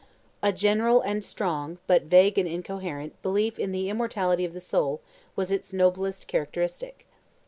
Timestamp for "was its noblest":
5.35-6.25